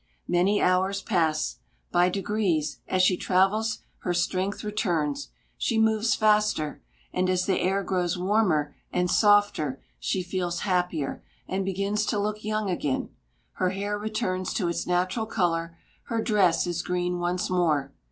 Many 0.27 0.59
hours 0.59 0.99
pass; 1.03 1.57
by 1.91 2.09
degrees, 2.09 2.79
as 2.87 3.03
she 3.03 3.15
travels 3.15 3.83
her 3.99 4.15
strength 4.15 4.63
returns, 4.63 5.27
she 5.59 5.77
moves 5.77 6.15
faster, 6.15 6.81
and, 7.13 7.29
as 7.29 7.45
the 7.45 7.59
air 7.59 7.83
grows 7.83 8.17
warmer 8.17 8.73
and 8.91 9.11
softer, 9.11 9.79
she 9.99 10.23
feels 10.23 10.61
happier 10.61 11.23
and 11.47 11.63
begins 11.63 12.07
to 12.07 12.17
look 12.17 12.43
young 12.43 12.67
again; 12.67 13.09
her 13.57 13.69
hair 13.69 13.95
returns 13.95 14.55
to 14.55 14.67
its 14.69 14.87
natural 14.87 15.27
color, 15.27 15.77
her 16.05 16.19
dress 16.19 16.65
is 16.65 16.81
green 16.81 17.19
once 17.19 17.47
more. 17.51 17.93